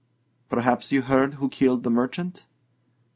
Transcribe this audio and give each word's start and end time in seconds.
"Perhaps 0.49 0.91
you 0.91 1.03
heard 1.03 1.35
who 1.35 1.47
killed 1.47 1.83
the 1.83 1.91
merchant?" 1.91 2.47